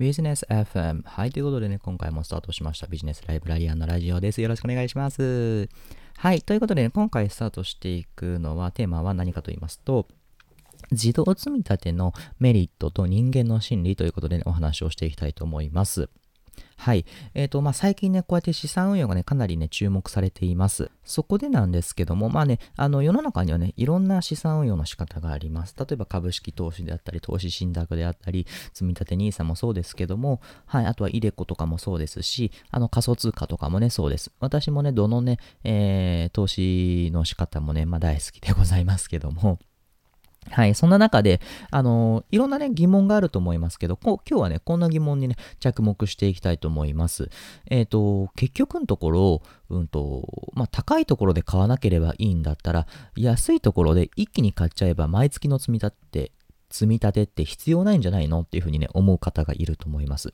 [0.00, 1.02] ビジネス FM。
[1.04, 4.40] はい、ということでね、今回もスタートしましたビジネスライブラリアンのラジオです。
[4.40, 5.68] よろしくお願いします。
[6.16, 10.08] はい、ということで、ね、今回スタートしていくのは、テーマは何かと言いますと、
[10.90, 16.08] 自動積み立てのメリットと人間の心理ということで、ね、お話をしていきたいと思います。
[16.76, 17.04] はい。
[17.34, 20.90] えっ、ー、と、まあ、最近ね、こうやって資産運用がね、かなりね、注目されています。
[21.04, 25.74] そこでなんですけども、まあね、あの、世の中にはね、いろんな資産運用の仕方があります。
[25.78, 34.32] 例えば株式投資であったり、投資信託であったり、積立 NISA もそうですけども、はい、あとはイデコとかもそうですし、あの、仮想通貨とかもね、そうです。
[34.40, 39.58] 私もね、どのね、えー、投資の仕方もね、まあ、大好きでございますけども、
[40.48, 40.74] はい。
[40.74, 41.40] そんな中で、
[41.70, 47.30] あのー、いろんなね、疑問があると思いますけど、今日はね、こんな疑問にね、着目していきたいと思います。
[47.66, 56.32] えっ、ー、と、結局のところ、うんと、まあ、高いところで買わなければいいんだったら、安いところで一気に買っちゃえば、毎月の積み立て、
[56.70, 60.32] 積み立てって必要ないんじゃないのっていうふうにね、思う方がいると思います。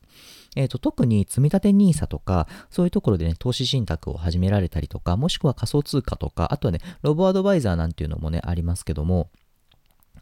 [0.54, 9.30] えっ、ー、と、特に積み立て NISA とか、そういうところでね、投資信託を始められたりとか、もしくは仮想通貨とか、あとはね、ロボアドバイザーなんていうのもね、ありますけども、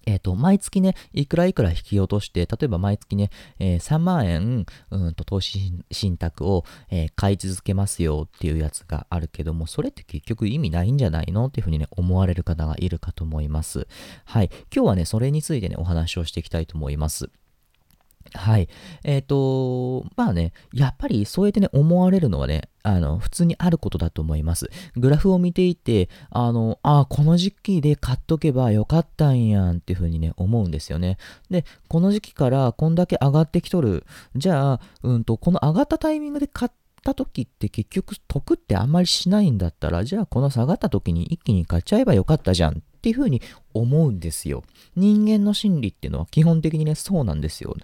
[0.06, 13.86] えっ、ー、と、毎月ね、いくらいくら引き落として、例えば毎月ね、えー、3万円、うんと投資信託を、えー、買い続けますよっていうやつがあるけども、それって結局意味ないんじゃないのっていうふうにね、思われる方がいるかと思います。
[14.24, 14.50] はい。
[14.74, 17.30] 今日はね、それについてね、お話をしていきたいと思います。
[18.34, 18.68] はい。
[19.04, 24.70] えっ、ー、と、まあね、やっぱりそうやってね、思われるのはね、あの、普通にあることだと思います。
[24.96, 31.16] グラフを見ていて、あの、ああこの時期で買っとけばよかったんやんっていうふうにね、思うんですよね。
[31.48, 34.04] で、この時期からこんだけ上がってきとる。
[34.34, 36.70] じゃあ、うんと、この上がったタイミングで買っ
[37.04, 43.40] た時って結局得ってあんまりしないんだったら、じゃあこの下がった時に一気に買っちゃえばよかったじゃんっていうふうに
[43.74, 44.64] 思うんですよ。
[44.96, 47.76] 人間の心理っていうのは基本的にね、そうなんですよ。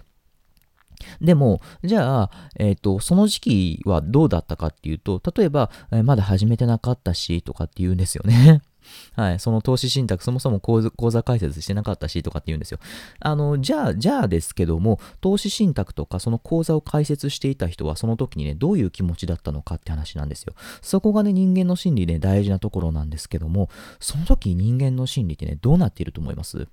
[1.21, 8.61] でも、じゃあ、えっ、ー、と、その時期はどうだったかっていうと、例えば、えー、まだ始めてなかったし、とかって言うんですよね。
[9.15, 9.39] はい。
[9.39, 10.81] その投資信託、そもそも口
[11.11, 12.79] 座開設してなかったし、とかって言うんですよ。
[13.19, 20.53] あの、じゃあ、じゃあですけども、投資信託とか、その口座を開設していた人は、その時にね、どういう気持ちだったのかって話なんですよ。
[20.81, 23.69] そこがね、人間の心理で、ね、大事なところなんですけども、
[23.99, 26.67] その時人間の心理ってね、どうなっていると思います？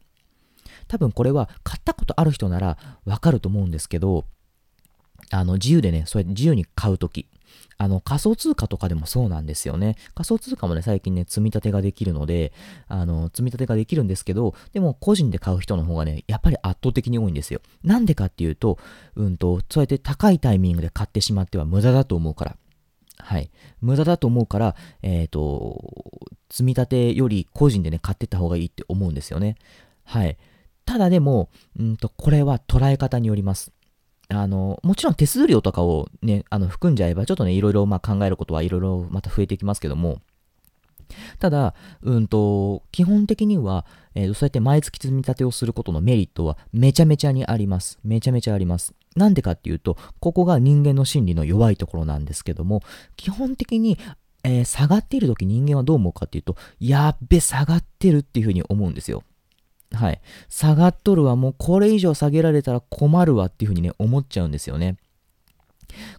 [0.86, 4.24] 多分これは買ったことある人ならわかると思うんですけど、
[5.30, 7.26] あの、自由でね、そうやって自由に買うとき。
[7.80, 9.94] あの、仮想通貨とかでもそうなんですよね。
[10.14, 12.52] 仮想通貨もね、最近ね、積み立てができるので、
[12.88, 17.60] あの、積み立てができるんですけど、でも個人で買う人の方がね、やっぱり圧倒的に多いんですよ。
[17.84, 18.78] なんでかっていうと、
[19.14, 22.56] うんと、そうやって高いタイミングで買ってしまっては無駄だと思うから。
[23.18, 23.50] はい。
[23.80, 29.56] 無駄だと思うから、えっ、ー、と、積み立てより個人でね、買ってった方がいいって思うんですよね。
[30.04, 30.36] はい。
[30.88, 33.72] ただでも、うんと、これは捉え方によります。
[34.28, 40.22] あの、もちろん手数料とかをね、あの、含んじゃえば、ちょっとね、いろいろまあ考えることはいろいろまた増えてきますけども、
[41.40, 43.84] ただ、うんと、基本的には、
[44.14, 47.98] えー、そうやって毎月積み立てをすることのメリットはめちゃめちゃにあります。
[48.02, 48.94] めちゃめちゃあります。
[49.14, 52.82] なんでかっていうと、ここが人間の心理の弱いところなんですけども、
[53.16, 53.98] 基本的に、
[54.42, 59.22] えー、下がっている時人間はどう思うかっていうと、やっべ、下がってるっていうふうに思うんですよ。
[59.92, 60.20] はい。
[60.48, 61.36] 下がっとるわ。
[61.36, 64.96] もうこれ以上下げられたら困るわっていうふうにね、思っちゃうんですよね。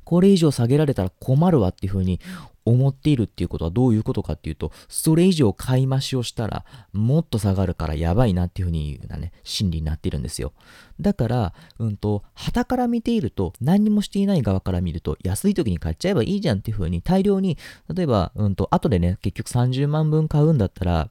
[0.03, 2.19] これ以上下げられたら困るわっていうふうに
[2.65, 10.53] 思っているっていうことはどういうことかっていうと、それ以上買い増しをしたらもっと下がるからやばいなっていうふうになね、心理になっているんですよ。
[10.99, 17.57] だから、うんと、旗から見ていると、何もしていない側から見ると、安い時に買っちゃえばいいじゃんっていうふうに大量に、
[17.93, 21.09] 例えば、うんと、後でね、結局30万分買うんだったら、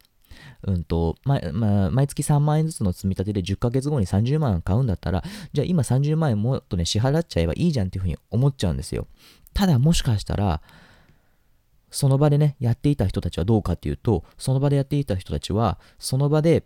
[0.67, 5.23] うんと、ま、ま毎月3万円ずつの積み立てで10ヶ月後に30万円買うんだったら、
[5.53, 9.07] じゃあ今30万円もっとね、支払っちゃえばいいじゃんっていうふうに思っちゃうんですよ。
[9.55, 10.61] ただもしかしたら、
[11.91, 16.65] その場でね、やっていた人たちはどうかっていうと、その場でやっていた人たちは、その場で、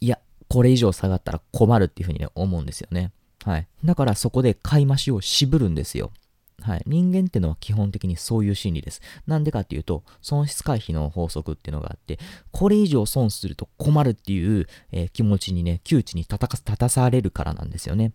[0.00, 3.12] いや、これ以上下がったら困るっていうふうにね、思うんですよね。
[3.44, 3.66] はい。
[3.84, 6.12] だからそこで買い増しを渋るんですよ。
[6.64, 6.82] はい。
[6.86, 9.02] 人間ってのは基本的にそういう心理です。
[9.26, 12.18] なんでかっていうと、損失回避の法則っていうのがあって、
[12.52, 16.38] これ以上損すると困るっていう、えー、気持ちにね、窮地に立
[16.76, 18.14] たされるからなんですよね。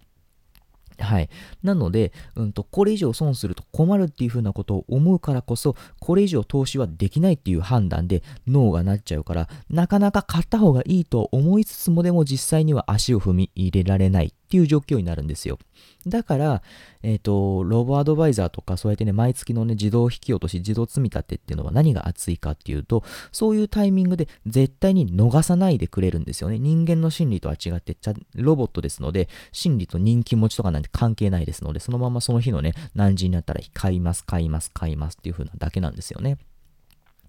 [0.98, 1.30] はい。
[1.62, 15.60] なので、うんと、これ以上損すると困るっていうふうなことを思うからこそ、これ以上投資はできないっていう判断で脳がなっちゃうから、なかなか買った方がいいと思いつつもでも実際には足を踏み入れられないっていう状況になるんですよ。
[16.08, 16.64] だから、
[17.04, 26.58] えっ、ー、と、ロボアドバイザーとか、そうやってね、毎月のね、自動引き落とし、自動積み立てっていうのは何が熱いかっていうと、そういうタイミングで絶対に逃さないでくれるんですよね。
[26.58, 27.96] 人間の心理とは違って、
[28.34, 36.40] ロボットですので、心理と人気持ちとかなんて関係ないですので、そのままその日のね、何時になったら買います、買います、買いますっていう風なだけなんですよね。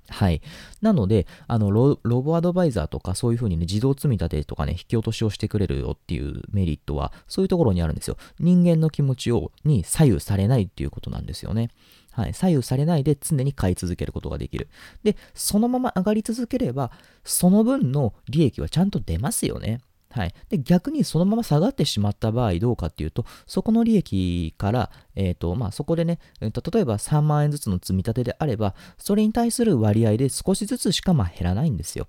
[0.08, 0.40] はい。
[0.80, 8.16] なので、あのロ、ロボアドバイザーとかそういうふうにね、自動積み立てとかね、引き落としをしてくれるよっていうメリットは、そういうところにあるんですよ。
[8.38, 11.70] 人間の気持ちを、に左右されないっていうことなんですよね。
[12.12, 12.34] はい。
[12.34, 14.68] 左右されないで常に買い続けることができる。
[15.02, 16.90] で、そのまま上がり続ければ、
[17.24, 19.80] その分の利益はちゃんと出ますよね。
[20.10, 20.34] はい。
[20.48, 32.08] で、逆にそのまま下がってしまった場合どうかっていうと、そこの利益から、え、ー、と、まあ、そこでね、えーと、例えば3万円ずつの積み立てであれば、それに対する割合で少しずつしかま減らないんですよ。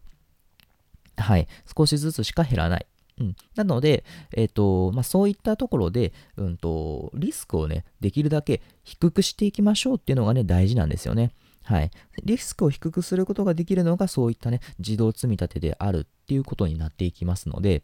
[1.17, 1.47] はい。
[1.77, 2.87] 少しずつしか減らない。
[3.19, 11.33] うん、なので、え、ー、とまあ、そういったところで、うんと、リスクをね、できるだけ低くしていきましょうっていうのがね、大事なんですよね。
[11.71, 11.91] はい。
[12.25, 17.81] リスクを低くすることができるのがそういったね、自動積み立てであるっていうことになっていきますので、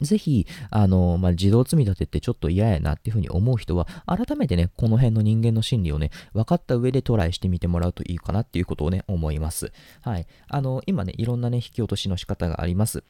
[0.00, 9.72] ぜひ、あの、まあ、自動積み立てってちょっと嫌やなっていうふうに思う人は、改めてね、この辺の人間の心理をね、分かった上でトライしてみてもらうといいかなっていうことをね、思います。
[10.00, 10.26] はい。
[10.48, 13.04] あの、今ね、いろんなね、引き落としの仕方があります。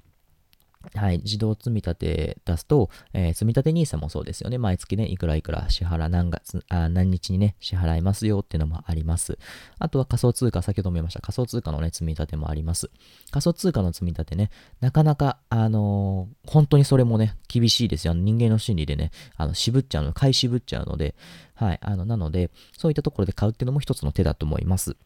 [0.94, 4.58] はい、自動積み立て出すと、えー、積立て NISA もそうですよね。
[4.58, 9.38] 毎月ね、いくらいくら支払、何月、あ何日にね、支払いますよっていうのもあります。
[9.78, 12.90] あとは仮想通貨、先ほども言いました、仮想通貨のね、積み立てもあります。
[13.30, 14.50] 仮想通貨の積み立てね、
[14.80, 18.14] なかなか、あのー、本当にそれもね、厳しいですよ。
[18.14, 21.14] 人間の心理でね、あの、渋っちゃうの、買い渋っちゃうので、
[21.54, 24.96] はい、あの、なので、そういったところで買うっていうのも一つの手だと思います。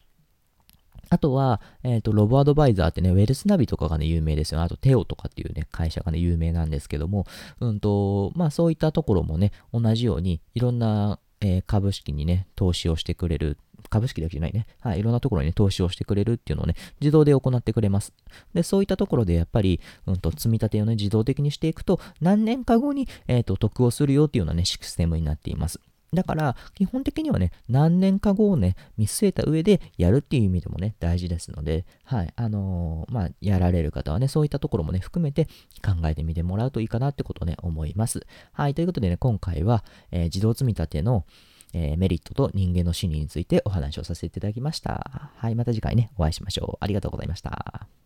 [1.11, 4.61] あとは、えっ、ー、と、ロボアドバイザーってね、ウェルスナビとかがね、有名ですよ。
[4.61, 7.27] あと、テオとかっていうね、会社がね、有名なんですけども、
[7.59, 13.57] うんと、まあそういったところもね、同じように、いろんな、えー、株式にね、投資をしてくれる。
[13.89, 14.67] 株式だけじゃないね。
[14.79, 18.13] はい、いろんなところにね、投資をしてくれるっていうのをね、自動で行ってくれます。
[18.53, 25.81] で、そういったところでやっぱり、うんと、積み立てをね、自動的にしていくと、何年か後に、えっ、ー、と、得をするよっていうようなね、システムになっています。
[26.13, 35.45] だから、基本的にはね、何年か後をね、見据えた上でやるっていう意味でもね、大事ですので、はい、あのー、まあ、やられる方はね、そういったところもね、含めて
[35.81, 38.25] 考えてみてもらうといいかなってことをね、思います。
[38.51, 41.25] はい、ということでね、今回は、えー、自動積み立ての、
[41.73, 45.31] えー、メリットと人間の心理についてお話をさせていただきました。
[45.37, 46.77] はい、また次回ね、お会いしましょう。
[46.81, 48.00] ありがとうございました。